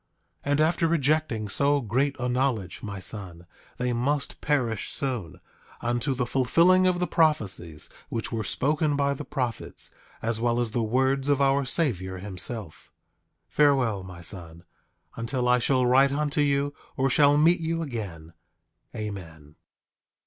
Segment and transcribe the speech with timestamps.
[0.45, 3.45] 8:29 And after rejecting so great a knowledge, my son,
[3.77, 5.39] they must perish soon,
[5.79, 9.91] unto the fulfilling of the prophecies which were spoken by the prophets,
[10.23, 12.91] as well as the words of our Savior himself.
[13.51, 14.63] 8:30 Farewell, my son,
[15.15, 18.33] until I shall write unto you, or shall meet you again.
[18.95, 19.53] Amen.